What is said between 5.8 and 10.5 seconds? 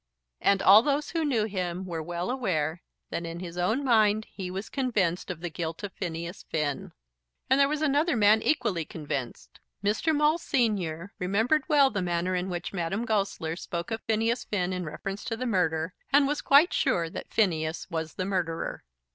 of Phineas Finn. And there was another man equally convinced. Mr. Maule,